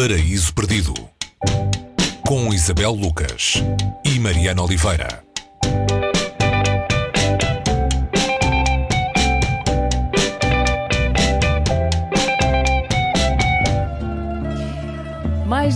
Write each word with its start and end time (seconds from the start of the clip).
Paraíso 0.00 0.54
Perdido 0.54 0.94
com 2.24 2.54
Isabel 2.54 2.92
Lucas 2.92 3.54
e 4.04 4.20
Mariana 4.20 4.62
Oliveira. 4.62 5.27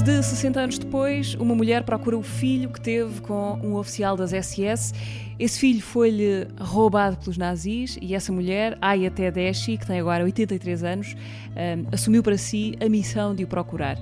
De 0.05 0.21
60 0.21 0.61
anos 0.61 0.79
depois, 0.79 1.37
uma 1.37 1.55
mulher 1.55 1.85
procura 1.85 2.19
o 2.19 2.23
filho 2.23 2.69
que 2.69 2.81
teve 2.81 3.21
com 3.21 3.57
um 3.63 3.77
oficial 3.77 4.17
das 4.17 4.33
SS. 4.33 4.93
Esse 5.39 5.61
filho 5.61 5.81
foi-lhe 5.81 6.49
roubado 6.59 7.17
pelos 7.19 7.39
nazis 7.39 7.97
e 8.03 8.13
essa 8.13 8.33
mulher, 8.33 8.77
Aya 8.81 9.13
Tedeschi, 9.13 9.77
que 9.77 9.87
tem 9.87 10.01
agora 10.01 10.25
83 10.25 10.83
anos, 10.83 11.15
um, 11.15 11.87
assumiu 11.93 12.21
para 12.21 12.37
si 12.37 12.75
a 12.85 12.89
missão 12.89 13.33
de 13.33 13.45
o 13.45 13.47
procurar. 13.47 13.97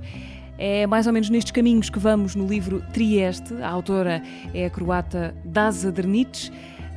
É 0.57 0.87
mais 0.87 1.07
ou 1.07 1.13
menos 1.13 1.29
nestes 1.29 1.53
caminhos 1.53 1.91
que 1.91 1.99
vamos 1.99 2.35
no 2.35 2.47
livro 2.47 2.83
Trieste. 2.95 3.53
A 3.63 3.69
autora 3.69 4.23
é 4.55 4.65
a 4.65 4.71
croata 4.71 5.35
Daza 5.45 5.93
Drnic. 5.93 6.51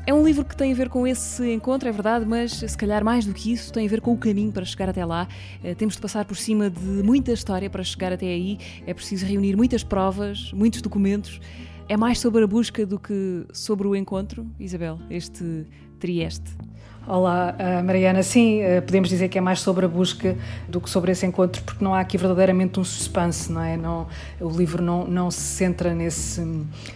É 0.06 0.14
um 0.14 0.22
livro 0.22 0.44
que 0.44 0.56
tem 0.56 0.74
a 0.74 0.76
ver 0.76 0.90
com 0.90 1.08
esse 1.08 1.50
encontro, 1.54 1.88
é 1.88 1.92
verdade, 1.92 2.26
mas 2.26 2.52
se 2.52 2.78
calhar 2.78 3.06
mais 3.06 3.26
do 3.26 3.34
que 3.34 3.54
isso, 3.54 3.72
tem 3.72 3.88
a 3.88 3.90
ver 3.90 4.02
com 4.02 4.12
o 4.12 4.18
caminho 4.18 4.52
para 4.52 4.66
chegar 4.66 4.90
até 4.90 5.06
lá. 5.06 5.30
Eh, 5.64 5.74
temos 5.76 5.96
de 5.96 6.02
passar 6.02 6.26
por 6.26 6.36
cima 6.36 6.70
de 6.70 6.82
muita 6.82 7.32
história 7.32 7.70
para 7.70 7.82
chegar 7.86 8.12
até 8.12 8.26
aí. 8.26 8.58
É 8.86 8.94
preciso 8.94 9.26
reunir 9.26 9.56
muitas 9.56 9.82
provas, 9.82 10.52
muitos 10.52 10.82
documentos. 10.82 11.40
É 11.88 11.96
mais 11.96 12.20
sobre 12.20 12.44
a 12.44 12.48
busca 12.48 12.86
do 12.86 13.00
que 13.00 13.46
sobre 13.54 13.88
o 13.88 13.96
encontro, 13.96 14.46
Isabel, 14.60 15.00
este 15.10 15.66
Trieste. 16.02 16.52
Olá, 17.06 17.54
uh, 17.60 17.84
Mariana. 17.84 18.24
Sim, 18.24 18.62
uh, 18.62 18.82
podemos 18.82 19.10
dizer 19.10 19.28
que 19.28 19.38
é 19.38 19.42
mais 19.42 19.60
sobre 19.60 19.86
a 19.86 19.90
busca 19.90 20.38
do 20.70 20.80
que 20.80 20.90
sobre 20.90 21.12
esse 21.12 21.26
encontro, 21.26 21.62
porque 21.64 21.84
não 21.84 21.94
há 21.94 22.00
aqui 22.00 22.18
verdadeiramente 22.18 22.80
um 22.80 22.84
suspense, 22.84 23.52
não 23.52 23.62
é? 23.62 23.76
Não, 23.76 24.08
o 24.40 24.50
livro 24.50 24.82
não, 24.82 25.06
não 25.06 25.30
se 25.30 25.42
centra 25.42 25.94
nesse, 25.94 26.42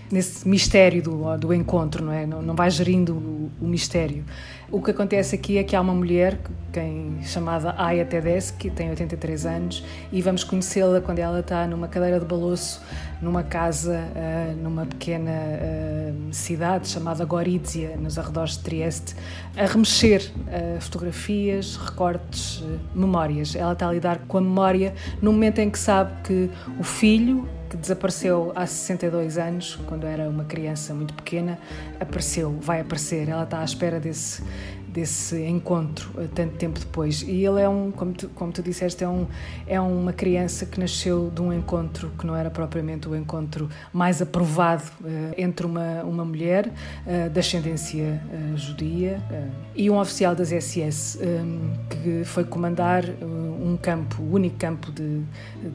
nesse 0.09 0.47
mistério 0.47 1.03
do, 1.03 1.37
do 1.37 1.53
encontro, 1.53 2.05
não 2.05 2.13
é? 2.13 2.25
Não, 2.25 2.41
não 2.41 2.55
vai 2.55 2.71
gerindo 2.71 3.15
o, 3.15 3.51
o 3.59 3.67
mistério. 3.67 4.23
O 4.71 4.81
que 4.81 4.91
acontece 4.91 5.35
aqui 5.35 5.57
é 5.57 5.63
que 5.63 5.75
há 5.75 5.81
uma 5.81 5.93
mulher, 5.93 6.39
quem, 6.71 7.17
chamada 7.23 7.75
Aya 7.77 8.05
Tedes, 8.05 8.49
que 8.49 8.69
tem 8.69 8.89
83 8.89 9.45
anos, 9.45 9.83
e 10.09 10.21
vamos 10.21 10.45
conhecê-la 10.45 11.01
quando 11.01 11.19
ela 11.19 11.41
está 11.41 11.67
numa 11.67 11.89
cadeira 11.89 12.17
de 12.17 12.25
balanço 12.25 12.81
numa 13.21 13.43
casa, 13.43 13.99
uh, 14.15 14.55
numa 14.61 14.85
pequena 14.85 15.31
uh, 15.31 16.33
cidade 16.33 16.87
chamada 16.87 17.25
Gorizia, 17.25 17.97
nos 17.97 18.17
arredores 18.19 18.57
de 18.57 18.63
Trieste, 18.63 19.15
a 19.55 19.65
remexer 19.65 19.96
uh, 20.05 20.81
fotografias, 20.81 21.75
recortes, 21.75 22.63
memórias. 22.93 23.55
Ela 23.55 23.73
está 23.73 23.87
a 23.89 23.91
lidar 23.91 24.19
com 24.27 24.37
a 24.37 24.41
memória 24.41 24.93
no 25.21 25.31
momento 25.31 25.59
em 25.59 25.69
que 25.69 25.79
sabe 25.79 26.11
que 26.23 26.49
o 26.79 26.83
filho, 26.83 27.47
que 27.69 27.75
desapareceu 27.75 28.51
há 28.55 28.65
62 28.65 29.37
anos, 29.37 29.79
quando 29.87 30.05
era 30.05 30.29
uma 30.29 30.45
criança 30.45 30.93
muito 30.93 31.13
pequena, 31.13 31.59
apareceu, 31.99 32.57
vai 32.61 32.81
aparecer. 32.81 33.27
Ela 33.27 33.43
está 33.43 33.59
à 33.59 33.63
espera 33.63 33.99
desse, 33.99 34.43
desse 34.97 35.39
encontro 35.43 36.09
eh, 36.17 36.27
tanto 36.33 36.55
tempo 36.55 36.79
depois. 36.79 37.21
E 37.21 37.45
ele 37.45 37.61
é 37.61 37.69
um, 37.69 37.91
como 37.91 38.13
tu, 38.13 38.29
como 38.29 38.51
tu 38.51 38.63
disseste, 38.63 39.03
é, 39.03 39.07
um, 39.07 39.27
é 39.67 39.79
uma 39.79 40.11
criança 40.11 40.65
que 40.65 40.79
nasceu 40.79 41.29
de 41.29 41.39
um 41.39 41.53
encontro 41.53 42.11
que 42.17 42.25
não 42.25 42.35
era 42.35 42.49
propriamente 42.49 43.07
o 43.07 43.15
encontro 43.15 43.69
mais 43.93 44.23
aprovado 44.23 44.85
uh, 45.01 45.35
entre 45.37 45.67
uma, 45.67 46.01
uma 46.03 46.25
mulher 46.25 46.73
uh, 47.05 47.29
de 47.29 47.39
ascendência 47.39 48.19
uh, 48.25 48.57
judia 48.57 49.21
e 49.75 49.87
um 49.87 49.99
oficial 49.99 50.33
das 50.33 50.49
SS 50.49 51.19
um, 51.21 51.73
que 51.87 52.23
foi 52.25 52.43
comandar 52.43 53.03
um 53.21 53.77
campo, 53.79 54.21
o 54.23 54.33
único 54.33 54.57
campo 54.57 54.91
de, 54.91 55.21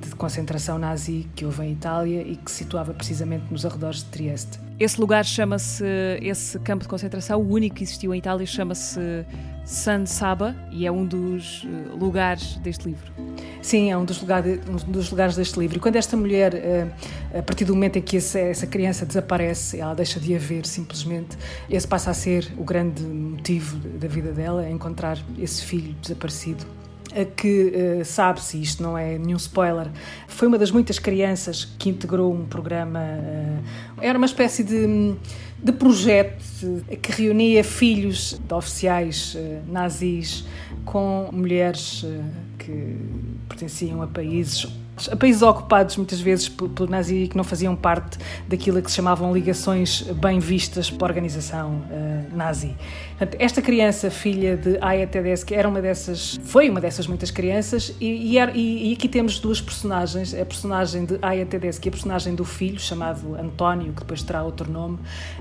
de 0.00 0.14
concentração 0.16 0.78
nazi 0.78 1.28
que 1.36 1.44
houve 1.44 1.62
em 1.62 1.72
Itália 1.72 2.22
e 2.22 2.34
que 2.34 2.50
se 2.50 2.58
situava 2.58 2.92
precisamente 2.92 3.44
nos 3.50 3.64
arredores 3.64 3.98
de 3.98 4.06
Trieste. 4.06 4.71
Esse 4.78 5.00
lugar 5.00 5.24
chama-se, 5.24 5.84
esse 6.20 6.58
campo 6.58 6.82
de 6.82 6.88
concentração, 6.88 7.40
o 7.40 7.52
único 7.52 7.76
que 7.76 7.84
existiu 7.84 8.14
em 8.14 8.18
Itália, 8.18 8.46
chama-se 8.46 9.00
San 9.64 10.06
Saba 10.06 10.56
e 10.70 10.86
é 10.86 10.90
um 10.90 11.06
dos 11.06 11.64
eh, 11.64 11.96
lugares 11.96 12.56
deste 12.56 12.86
livro. 12.86 13.12
Sim, 13.60 13.92
é 13.92 13.96
um 13.96 14.04
dos, 14.04 14.20
lugares, 14.20 14.60
um 14.68 14.90
dos 14.90 15.10
lugares 15.10 15.36
deste 15.36 15.58
livro. 15.58 15.76
E 15.76 15.80
quando 15.80 15.96
esta 15.96 16.16
mulher, 16.16 16.54
eh, 16.54 16.88
a 17.38 17.42
partir 17.42 17.64
do 17.64 17.74
momento 17.74 17.96
em 17.96 18.02
que 18.02 18.16
essa 18.16 18.66
criança 18.66 19.06
desaparece, 19.06 19.78
ela 19.78 19.94
deixa 19.94 20.18
de 20.18 20.34
haver 20.34 20.66
simplesmente, 20.66 21.38
esse 21.70 21.86
passa 21.86 22.10
a 22.10 22.14
ser 22.14 22.52
o 22.58 22.64
grande 22.64 23.02
motivo 23.02 23.76
da 23.78 24.08
vida 24.08 24.32
dela, 24.32 24.66
é 24.66 24.70
encontrar 24.70 25.16
esse 25.38 25.64
filho 25.64 25.94
desaparecido 26.02 26.66
que 27.36 28.00
uh, 28.00 28.04
sabe-se, 28.04 28.60
isto 28.60 28.82
não 28.82 28.96
é 28.96 29.18
nenhum 29.18 29.36
spoiler, 29.36 29.88
foi 30.26 30.48
uma 30.48 30.58
das 30.58 30.70
muitas 30.70 30.98
crianças 30.98 31.64
que 31.78 31.90
integrou 31.90 32.32
um 32.32 32.44
programa, 32.44 33.00
uh, 33.00 34.00
era 34.00 34.16
uma 34.16 34.26
espécie 34.26 34.64
de, 34.64 35.14
de 35.62 35.72
projeto 35.72 36.42
que 37.00 37.12
reunia 37.12 37.62
filhos 37.62 38.38
de 38.38 38.54
oficiais 38.54 39.34
uh, 39.34 39.70
nazis 39.70 40.44
com 40.84 41.28
mulheres 41.32 42.04
que 42.58 42.96
pertenciam 43.48 44.02
a 44.02 44.06
países 44.06 44.66
a 45.10 45.16
países 45.16 45.40
ocupados 45.40 45.96
muitas 45.96 46.20
vezes 46.20 46.48
pelo 46.48 46.88
nazi 46.88 47.26
que 47.26 47.36
não 47.36 47.44
faziam 47.44 47.74
parte 47.74 48.18
daquilo 48.46 48.80
que 48.82 48.90
se 48.90 48.96
chamavam 48.96 49.32
ligações 49.32 50.02
bem 50.02 50.38
vistas 50.38 50.90
pela 50.90 51.08
organização 51.08 51.82
uh, 51.90 52.36
nazi. 52.36 52.76
Portanto, 53.18 53.36
esta 53.40 53.62
criança, 53.62 54.10
filha 54.10 54.56
de 54.56 54.78
Aya 54.80 55.06
Tedeschi, 55.06 55.54
era 55.54 55.66
uma 55.68 55.80
dessas, 55.80 56.38
foi 56.44 56.68
uma 56.68 56.80
dessas 56.80 57.06
muitas 57.06 57.30
crianças 57.30 57.94
e, 58.00 58.36
e, 58.36 58.90
e 58.90 58.92
aqui 58.92 59.08
temos 59.08 59.38
duas 59.38 59.60
personagens, 59.60 60.34
a 60.34 60.44
personagem 60.44 61.06
de 61.06 61.18
Aya 61.22 61.46
Tedeschi 61.46 61.86
e 61.86 61.88
a 61.88 61.92
personagem 61.92 62.34
do 62.34 62.44
filho, 62.44 62.78
chamado 62.78 63.34
António, 63.36 63.92
que 63.92 64.00
depois 64.00 64.22
terá 64.22 64.42
outro 64.42 64.70
nome, 64.70 64.98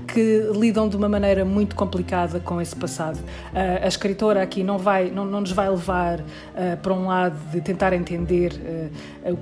que 0.08 0.48
lidam 0.54 0.88
de 0.88 0.96
uma 0.96 1.08
maneira 1.08 1.44
muito 1.44 1.76
complicada 1.76 2.40
com 2.40 2.60
esse 2.60 2.74
passado. 2.74 3.18
Uh, 3.18 3.84
a 3.84 3.88
escritora 3.88 4.42
aqui 4.42 4.62
não, 4.62 4.78
vai, 4.78 5.10
não, 5.10 5.26
não 5.26 5.42
nos 5.42 5.52
vai 5.52 5.68
levar 5.68 6.20
uh, 6.20 6.24
para 6.82 6.94
um 6.94 7.08
lado 7.08 7.36
de 7.50 7.60
tentar 7.60 7.92
entender 7.92 8.52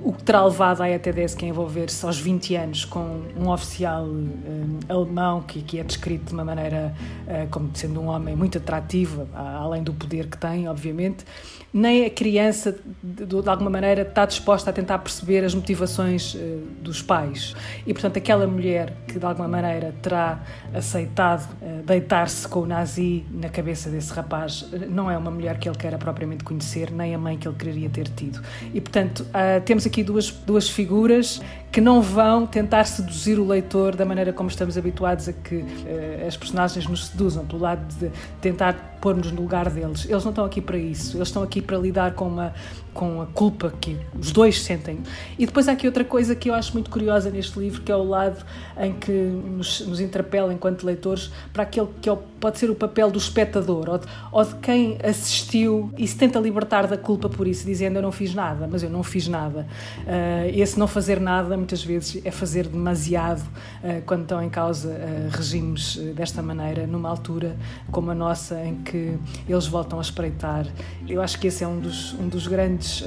que 0.13 0.23
terá 0.23 0.43
levado 0.43 0.81
a 0.81 0.89
ETDS 0.89 1.35
a 1.41 1.45
envolver-se 1.45 2.05
aos 2.05 2.19
20 2.19 2.55
anos 2.55 2.85
com 2.85 3.21
um 3.37 3.49
oficial 3.49 4.05
um, 4.05 4.79
alemão 4.87 5.41
que, 5.41 5.61
que 5.61 5.79
é 5.79 5.83
descrito 5.83 6.25
de 6.25 6.33
uma 6.33 6.45
maneira 6.45 6.93
uh, 7.27 7.47
como 7.49 7.69
sendo 7.73 7.99
um 7.99 8.07
homem 8.07 8.35
muito 8.35 8.57
atrativo, 8.57 9.27
além 9.33 9.83
do 9.83 9.93
poder 9.93 10.27
que 10.27 10.37
tem, 10.37 10.67
obviamente, 10.67 11.25
nem 11.73 12.05
a 12.05 12.09
criança, 12.09 12.77
de, 13.01 13.25
de 13.25 13.49
alguma 13.49 13.69
maneira, 13.69 14.01
está 14.01 14.25
disposta 14.25 14.69
a 14.69 14.73
tentar 14.73 14.99
perceber 14.99 15.43
as 15.43 15.53
motivações 15.53 16.33
uh, 16.33 16.39
dos 16.81 17.01
pais. 17.01 17.55
E, 17.85 17.93
portanto, 17.93 18.17
aquela 18.17 18.47
mulher 18.47 18.93
que, 19.07 19.19
de 19.19 19.25
alguma 19.25 19.47
maneira, 19.47 19.93
terá 20.01 20.41
aceitado 20.73 21.49
uh, 21.61 21.83
deitar-se 21.83 22.47
com 22.47 22.61
o 22.61 22.65
nazi 22.65 23.23
na 23.31 23.49
cabeça 23.49 23.89
desse 23.89 24.11
rapaz, 24.13 24.69
não 24.89 25.09
é 25.09 25.17
uma 25.17 25.31
mulher 25.31 25.57
que 25.59 25.69
ele 25.69 25.77
queira 25.77 25.97
propriamente 25.97 26.43
conhecer, 26.43 26.91
nem 26.91 27.13
a 27.13 27.17
mãe 27.17 27.37
que 27.37 27.47
ele 27.47 27.55
quereria 27.55 27.89
ter 27.89 28.07
tido. 28.07 28.41
E, 28.73 28.81
portanto, 28.81 29.25
temos 29.65 29.85
aqui 29.85 29.90
duas, 30.03 30.33
duas 30.45 30.69
figuras 30.69 31.41
que 31.71 31.79
não 31.79 32.01
vão 32.01 32.45
tentar 32.45 32.83
seduzir 32.83 33.39
o 33.39 33.47
leitor 33.47 33.95
da 33.95 34.05
maneira 34.05 34.33
como 34.33 34.49
estamos 34.49 34.77
habituados 34.77 35.29
a 35.29 35.33
que 35.33 35.55
uh, 35.55 36.27
as 36.27 36.35
personagens 36.35 36.85
nos 36.87 37.07
seduzam, 37.07 37.45
pelo 37.45 37.61
lado 37.61 37.81
de 37.95 38.11
tentar 38.41 38.97
pôr-nos 38.99 39.31
no 39.31 39.41
lugar 39.41 39.69
deles. 39.69 40.05
Eles 40.07 40.23
não 40.23 40.31
estão 40.31 40.45
aqui 40.45 40.61
para 40.61 40.77
isso, 40.77 41.17
eles 41.17 41.29
estão 41.29 41.41
aqui 41.41 41.61
para 41.61 41.77
lidar 41.77 42.13
com 42.13 42.27
uma 42.27 42.53
com 42.93 43.21
a 43.21 43.25
culpa 43.25 43.73
que 43.79 43.97
os 44.17 44.31
dois 44.31 44.61
sentem. 44.61 44.99
E 45.39 45.45
depois 45.45 45.67
há 45.67 45.71
aqui 45.71 45.87
outra 45.87 46.03
coisa 46.03 46.35
que 46.35 46.49
eu 46.49 46.53
acho 46.53 46.73
muito 46.73 46.89
curiosa 46.89 47.29
neste 47.29 47.57
livro, 47.57 47.81
que 47.81 47.91
é 47.91 47.95
o 47.95 48.03
lado 48.03 48.45
em 48.77 48.93
que 48.93 49.11
nos, 49.11 49.79
nos 49.81 49.99
interpela 49.99 50.53
enquanto 50.53 50.83
leitores 50.83 51.31
para 51.53 51.63
aquele 51.63 51.87
que 52.01 52.09
é, 52.09 52.17
pode 52.39 52.59
ser 52.59 52.69
o 52.69 52.75
papel 52.75 53.09
do 53.09 53.17
espectador 53.17 53.89
ou 53.89 53.97
de, 53.97 54.07
ou 54.31 54.43
de, 54.43 54.55
quem 54.55 54.97
assistiu 55.03 55.91
e 55.97 56.07
se 56.07 56.17
tenta 56.17 56.39
libertar 56.39 56.85
da 56.87 56.97
culpa 56.97 57.29
por 57.29 57.47
isso, 57.47 57.65
dizendo 57.65 57.97
eu 57.97 58.01
não 58.01 58.11
fiz 58.11 58.33
nada, 58.33 58.67
mas 58.69 58.83
eu 58.83 58.89
não 58.89 59.03
fiz 59.03 59.27
nada. 59.27 59.65
Uh, 59.99 60.51
esse 60.53 60.77
não 60.77 60.87
fazer 60.87 61.19
nada 61.19 61.55
muitas 61.61 61.83
vezes 61.83 62.21
é 62.25 62.31
fazer 62.31 62.67
demasiado 62.67 63.41
uh, 63.41 64.01
quando 64.05 64.23
estão 64.23 64.43
em 64.43 64.49
causa 64.49 64.89
uh, 64.89 65.29
regimes 65.29 65.95
desta 66.15 66.41
maneira, 66.41 66.85
numa 66.85 67.09
altura 67.09 67.55
como 67.91 68.11
a 68.11 68.15
nossa, 68.15 68.63
em 68.65 68.75
que 68.75 69.17
eles 69.47 69.67
voltam 69.67 69.99
a 69.99 70.01
espreitar. 70.01 70.67
Eu 71.07 71.21
acho 71.21 71.39
que 71.39 71.47
esse 71.47 71.63
é 71.63 71.67
um 71.67 71.79
dos, 71.79 72.13
um 72.13 72.27
dos 72.27 72.47
grandes 72.47 73.03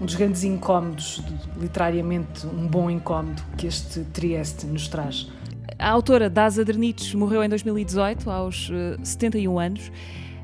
um 0.00 0.04
dos 0.06 0.14
grandes 0.14 0.44
incómodos, 0.44 1.22
literariamente 1.60 2.46
um 2.46 2.66
bom 2.66 2.90
incómodo 2.90 3.42
que 3.56 3.66
este 3.66 4.00
Trieste 4.12 4.66
nos 4.66 4.88
traz. 4.88 5.28
A 5.78 5.90
autora 5.90 6.28
Daza 6.28 6.64
Derniches 6.64 7.14
morreu 7.14 7.42
em 7.44 7.48
2018, 7.48 8.28
aos 8.30 8.68
uh, 8.68 8.96
eh, 9.00 9.04
71 9.04 9.58
anos. 9.60 9.92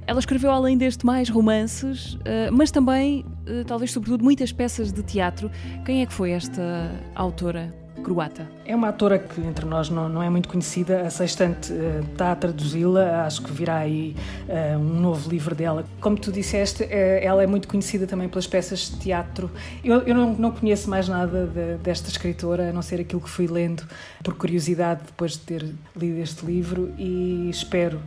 Ela 0.06 0.18
escreveu, 0.18 0.50
além 0.50 0.76
deste, 0.76 1.04
mais 1.06 1.28
romances, 1.28 2.14
uh, 2.14 2.52
mas 2.52 2.70
também, 2.70 3.24
talvez 3.66 3.90
sobretudo, 3.90 4.22
muitas 4.22 4.52
peças 4.52 4.92
de 4.92 5.02
teatro. 5.02 5.50
Quem 5.84 6.02
é 6.02 6.06
que 6.06 6.12
foi 6.12 6.30
esta 6.30 6.90
autora? 7.14 7.72
croata. 8.04 8.48
É 8.66 8.75
uma 8.75 8.88
atora 8.88 9.19
que 9.19 9.43
entre 9.43 9.66
nós 9.66 9.90
não, 9.90 10.08
não 10.08 10.22
é 10.22 10.31
muito 10.31 10.49
conhecida. 10.49 11.02
A 11.02 11.11
Sextante 11.11 11.70
uh, 11.70 12.00
está 12.11 12.32
a 12.32 12.37
traduzi-la. 12.37 13.26
Acho 13.26 13.43
que 13.43 13.52
virá 13.52 13.76
aí 13.76 14.16
uh, 14.49 14.78
um 14.78 15.00
novo 15.00 15.28
livro 15.28 15.55
dela. 15.55 15.84
Como 16.00 16.16
tu 16.16 16.32
disseste, 16.32 16.82
uh, 16.82 16.88
ela 17.20 17.43
é 17.43 17.46
muito 17.46 17.69
conhecida 17.69 18.06
também 18.06 18.26
pelas 18.26 18.46
peças 18.46 18.90
de 18.90 18.96
teatro. 18.96 19.50
Eu, 19.84 19.99
eu 20.02 20.14
não, 20.14 20.32
não 20.32 20.50
conheço 20.50 20.88
mais 20.88 21.06
nada 21.08 21.46
de, 21.46 21.76
desta 21.82 22.08
escritora, 22.08 22.70
a 22.70 22.72
não 22.72 22.81
ser 22.81 23.00
aquilo 23.02 23.20
que 23.20 23.28
fui 23.28 23.46
lendo 23.46 23.82
por 24.22 24.34
curiosidade 24.34 25.02
depois 25.05 25.32
de 25.32 25.40
ter 25.40 25.75
lido 25.94 26.19
este 26.20 26.46
livro 26.46 26.90
e 26.96 27.50
espero 27.50 28.00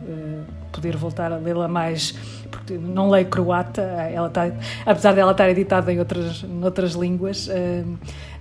poder 0.72 0.96
voltar 0.96 1.32
a 1.32 1.36
lê-la 1.36 1.68
mais, 1.68 2.12
porque 2.50 2.74
não 2.74 3.08
leio 3.08 3.26
croata. 3.26 3.82
Ela 3.82 4.26
está, 4.26 4.50
apesar 4.84 5.14
dela 5.14 5.30
estar 5.30 5.48
editada 5.48 5.92
em 5.92 6.00
outras, 6.00 6.44
outras 6.64 6.94
línguas 6.94 7.48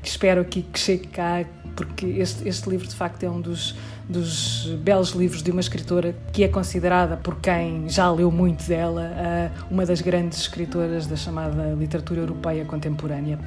espero 0.04 0.42
aqui 0.42 0.62
que 0.62 0.80
chegue 0.80 1.08
cá, 1.08 1.46
porque 1.76 2.06
este, 2.18 2.48
este 2.48 2.70
livro 2.70 2.88
de 2.88 2.96
facto 2.96 3.24
é 3.24 3.30
um 3.30 3.42
dos, 3.42 3.76
dos 4.08 4.68
belos 4.82 5.12
livros 5.12 5.44
de 5.44 5.52
uma 5.52 5.62
escritora 5.62 6.16
que 6.32 6.44
é 6.44 6.48
considerada 6.48 7.18
por 7.18 7.36
quem 7.40 7.88
já 7.90 8.12
leu 8.12 8.32
muito 8.32 8.68
dela 8.68 9.12
uma 9.70 9.86
das 9.86 10.02
grandes 10.02 10.40
escritoras 10.40 11.08
da 11.08 11.16
chamada 11.16 11.74
literatura 11.74 12.22
europeia 12.22 12.66
contemporânea. 12.66 13.40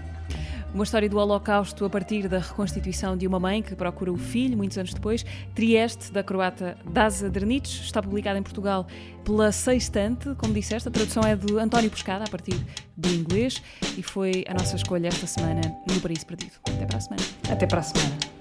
Uma 0.73 0.85
história 0.85 1.09
do 1.09 1.19
Holocausto 1.19 1.85
a 1.85 1.91
partir 1.91 2.29
da 2.29 2.39
reconstituição 2.39 3.17
de 3.17 3.27
uma 3.27 3.41
mãe 3.41 3.61
que 3.61 3.75
procura 3.75 4.13
o 4.13 4.17
filho, 4.17 4.57
muitos 4.57 4.79
anos 4.79 4.95
depois. 4.95 5.27
Trieste, 5.53 6.13
da 6.13 6.23
croata 6.23 6.77
Daza 6.89 7.29
Drnic, 7.29 7.69
está 7.69 8.01
publicada 8.01 8.39
em 8.39 8.43
Portugal 8.43 8.87
pela 9.25 9.51
Sextante, 9.51 10.33
como 10.37 10.55
disseste. 10.55 10.89
A 10.89 10.93
tradução 10.93 11.25
é 11.25 11.35
de 11.35 11.59
António 11.59 11.91
Pescada, 11.91 12.25
a 12.25 12.29
partir 12.29 12.55
do 12.97 13.09
inglês, 13.09 13.61
e 13.99 14.03
foi 14.03 14.45
a 14.49 14.55
nossa 14.55 14.77
escolha 14.77 15.09
esta 15.09 15.27
semana 15.27 15.61
no 15.93 16.01
Paraíso 16.01 16.25
Perdido. 16.25 16.53
Até 16.69 16.87
para 16.87 16.99
a 16.99 17.01
semana. 17.01 17.23
Até 17.51 17.67
para 17.67 17.81
a 17.81 17.83
semana. 17.83 18.40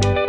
Bye. 0.00 0.21